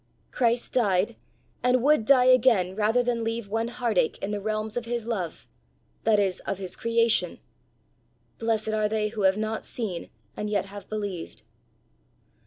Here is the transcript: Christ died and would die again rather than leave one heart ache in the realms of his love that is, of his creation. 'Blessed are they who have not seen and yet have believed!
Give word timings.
Christ 0.31 0.73
died 0.73 1.15
and 1.61 1.83
would 1.83 2.05
die 2.05 2.25
again 2.25 2.73
rather 2.75 3.03
than 3.03 3.23
leave 3.23 3.47
one 3.49 3.67
heart 3.67 3.99
ache 3.99 4.17
in 4.17 4.31
the 4.31 4.41
realms 4.41 4.75
of 4.75 4.85
his 4.85 5.05
love 5.05 5.47
that 6.05 6.19
is, 6.19 6.39
of 6.39 6.57
his 6.57 6.75
creation. 6.75 7.37
'Blessed 8.39 8.69
are 8.69 8.89
they 8.89 9.09
who 9.09 9.21
have 9.21 9.37
not 9.37 9.63
seen 9.63 10.09
and 10.35 10.49
yet 10.49 10.65
have 10.65 10.89
believed! 10.89 11.43